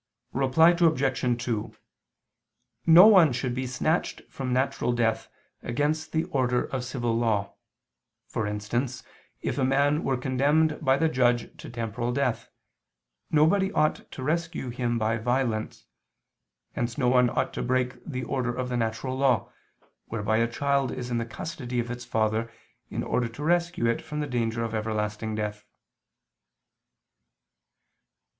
Reply 0.33 0.71
Obj. 0.71 1.43
2: 1.45 1.75
No 2.87 3.05
one 3.05 3.31
should 3.31 3.53
be 3.53 3.67
snatched 3.67 4.21
from 4.31 4.51
natural 4.51 4.93
death 4.93 5.29
against 5.61 6.11
the 6.11 6.23
order 6.23 6.63
of 6.65 6.83
civil 6.83 7.15
law: 7.15 7.53
for 8.25 8.47
instance, 8.47 9.03
if 9.43 9.59
a 9.59 9.63
man 9.63 10.03
were 10.03 10.17
condemned 10.17 10.79
by 10.83 10.97
the 10.97 11.07
judge 11.07 11.55
to 11.57 11.69
temporal 11.69 12.11
death, 12.11 12.49
nobody 13.29 13.71
ought 13.73 14.09
to 14.13 14.23
rescue 14.23 14.71
him 14.71 14.97
by 14.97 15.17
violence: 15.19 15.85
hence 16.73 16.97
no 16.97 17.07
one 17.07 17.29
ought 17.29 17.53
to 17.53 17.61
break 17.61 18.03
the 18.03 18.23
order 18.23 18.51
of 18.55 18.69
the 18.69 18.77
natural 18.77 19.15
law, 19.15 19.51
whereby 20.05 20.37
a 20.37 20.47
child 20.51 20.91
is 20.91 21.11
in 21.11 21.19
the 21.19 21.27
custody 21.27 21.79
of 21.79 21.91
its 21.91 22.05
father, 22.05 22.51
in 22.89 23.03
order 23.03 23.27
to 23.27 23.43
rescue 23.43 23.85
it 23.85 24.01
from 24.01 24.19
the 24.19 24.25
danger 24.25 24.63
of 24.63 24.73
everlasting 24.73 25.35
death. 25.35 25.63